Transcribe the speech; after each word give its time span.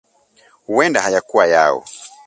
huenda 0.67 1.01
hayakuwa 1.01 1.45
yao 1.47 1.83